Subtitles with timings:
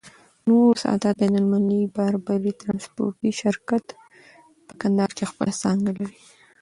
[0.47, 3.85] نور سادات بين المللی باربری ترانسپورټي شرکت،
[4.65, 6.17] په کندهار کي خپله څانګه لری.